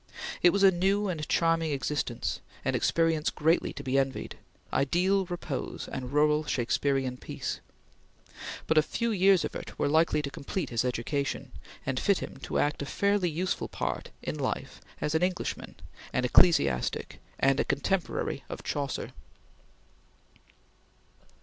[0.41, 4.35] It was a new and charming existence; an experience greatly to be envied
[4.73, 7.59] ideal repose and rural Shakespearian peace
[8.65, 11.51] but a few years of it were likely to complete his education,
[11.85, 15.75] and fit him to act a fairly useful part in life as an Englishman,
[16.13, 19.11] an ecclesiastic, and a contemporary of Chaucer.